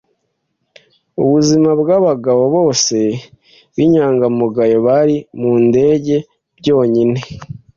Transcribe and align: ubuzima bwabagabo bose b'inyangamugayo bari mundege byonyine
ubuzima 1.23 1.69
bwabagabo 1.81 2.43
bose 2.55 2.97
b'inyangamugayo 3.75 4.77
bari 4.87 5.15
mundege 5.39 6.17
byonyine 6.57 7.19